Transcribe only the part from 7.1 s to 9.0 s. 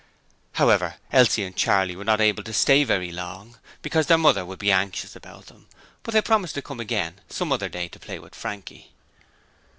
some other day to play with Frankie.